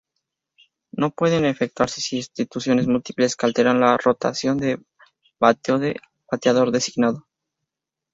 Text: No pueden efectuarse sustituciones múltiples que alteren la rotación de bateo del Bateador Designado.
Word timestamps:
No 0.93 1.11
pueden 1.11 1.45
efectuarse 1.45 2.01
sustituciones 2.01 2.87
múltiples 2.87 3.35
que 3.35 3.45
alteren 3.45 3.79
la 3.79 3.95
rotación 3.99 4.57
de 4.57 4.81
bateo 5.39 5.77
del 5.77 5.99
Bateador 6.31 6.71
Designado. 6.71 7.27